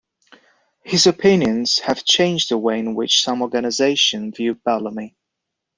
[0.83, 5.15] His opinions have changed the way in which some organisations view Bellamy.